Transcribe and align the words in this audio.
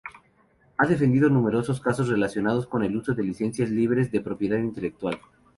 Ha 0.79 0.87
defendido 0.87 1.29
numerosos 1.29 1.79
casos 1.79 2.07
relacionados 2.07 2.65
con 2.65 2.83
el 2.83 2.97
uso 2.97 3.13
de 3.13 3.21
licencias 3.21 3.69
libres 3.69 4.11
de 4.11 4.21
propiedad 4.21 4.57
intelectual. 4.57 5.19